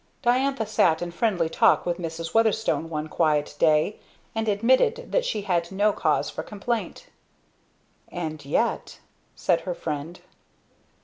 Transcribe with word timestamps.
Diantha 0.23 0.65
sat 0.65 1.03
in 1.03 1.11
friendly 1.11 1.47
talk 1.47 1.85
with 1.85 1.99
Mrs. 1.99 2.33
Weatherstone 2.33 2.89
one 2.89 3.07
quiet 3.07 3.53
day, 3.59 3.99
and 4.33 4.47
admitted 4.49 5.11
that 5.11 5.23
she 5.25 5.43
had 5.43 5.71
no 5.71 5.93
cause 5.93 6.27
for 6.27 6.41
complaint. 6.41 7.05
"And 8.11 8.43
yet?" 8.43 8.97
said 9.35 9.61
her 9.61 9.75
friend. 9.75 10.19